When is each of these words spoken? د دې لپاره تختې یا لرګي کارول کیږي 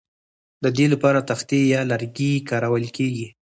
د 0.63 0.65
دې 0.77 0.85
لپاره 0.93 1.19
تختې 1.29 1.59
یا 1.73 1.81
لرګي 1.91 2.31
کارول 2.49 2.85
کیږي 2.97 3.27